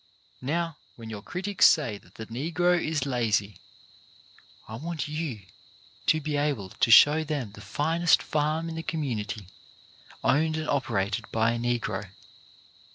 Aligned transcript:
Now, 0.41 0.77
when 0.95 1.11
your 1.11 1.21
critics 1.21 1.67
say 1.67 1.99
that 1.99 2.15
the 2.15 2.25
Negro 2.25 2.83
is 2.83 3.05
lazy, 3.05 3.59
I 4.67 4.75
want 4.77 5.07
you 5.07 5.41
to 6.07 6.19
be 6.19 6.37
able 6.37 6.69
to 6.69 6.89
show 6.89 7.23
them 7.23 7.51
the 7.51 7.61
finest 7.61 8.23
farm 8.23 8.67
in 8.67 8.73
the 8.73 8.81
community 8.81 9.49
owned 10.23 10.57
and 10.57 10.67
operated 10.67 11.25
OBJECT 11.25 11.35
LESSONS 11.35 11.61
235 11.61 11.61
by 11.61 11.97
a 11.97 11.99
Negro. 12.01 12.11